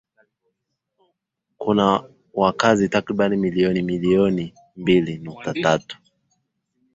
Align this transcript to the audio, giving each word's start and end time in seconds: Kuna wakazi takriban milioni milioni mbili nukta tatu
Kuna 1.57 2.03
wakazi 2.33 2.89
takriban 2.89 3.35
milioni 3.37 3.81
milioni 3.81 4.53
mbili 4.75 5.17
nukta 5.17 5.53
tatu 5.53 5.97